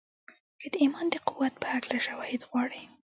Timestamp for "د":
0.73-0.75, 1.11-1.15